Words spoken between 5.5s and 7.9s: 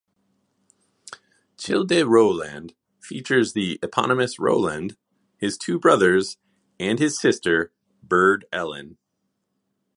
two brothers, and his sister